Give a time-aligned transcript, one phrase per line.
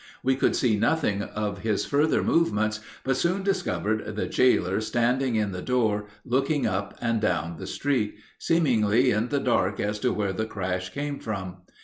[0.23, 5.51] We could see nothing of his further movements, but soon discovered the jailer standing in
[5.51, 10.33] the door, looking up and down the street, seemingly in the dark as to where
[10.33, 11.57] the crash came from.